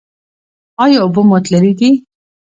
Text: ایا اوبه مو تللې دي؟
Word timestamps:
ایا 0.83 0.99
اوبه 1.03 1.21
مو 1.27 1.37
تللې 1.45 1.71
دي؟ 1.79 1.89